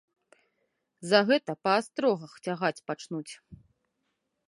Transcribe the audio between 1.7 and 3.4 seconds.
астрогах цягаць пачнуць.